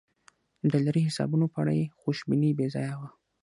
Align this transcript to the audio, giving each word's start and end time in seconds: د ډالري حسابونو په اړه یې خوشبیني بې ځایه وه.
د 0.59 0.61
ډالري 0.71 1.01
حسابونو 1.07 1.45
په 1.53 1.57
اړه 1.61 1.73
یې 1.79 1.85
خوشبیني 1.99 2.51
بې 2.57 2.67
ځایه 2.75 2.95
وه. 2.99 3.07